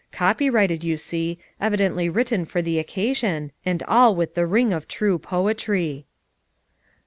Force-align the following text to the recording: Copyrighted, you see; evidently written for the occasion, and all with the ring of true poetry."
Copyrighted, 0.11 0.83
you 0.83 0.97
see; 0.97 1.37
evidently 1.59 2.09
written 2.09 2.43
for 2.43 2.59
the 2.59 2.79
occasion, 2.79 3.51
and 3.63 3.83
all 3.83 4.15
with 4.15 4.33
the 4.33 4.47
ring 4.47 4.73
of 4.73 4.87
true 4.87 5.19
poetry." 5.19 6.07